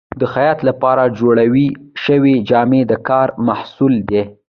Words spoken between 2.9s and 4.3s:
د کار محصول دي.